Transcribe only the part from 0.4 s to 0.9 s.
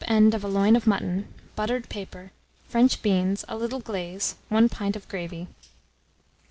a loin of